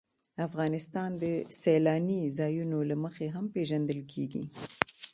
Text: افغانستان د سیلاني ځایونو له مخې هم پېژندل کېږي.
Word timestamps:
افغانستان 0.47 1.09
د 1.23 1.25
سیلاني 1.61 2.21
ځایونو 2.39 2.77
له 2.89 2.95
مخې 3.03 3.25
هم 3.35 3.45
پېژندل 3.55 3.99
کېږي. 4.11 4.43